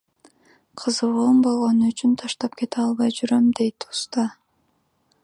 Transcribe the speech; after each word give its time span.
Кызыгуум 0.81 1.37
болгону 1.47 1.91
үчүн 1.93 2.11
таштап 2.21 2.51
кете 2.63 2.81
албай 2.85 3.11
жүрөм,— 3.19 3.45
дейт 3.61 3.79
уста. 3.91 4.23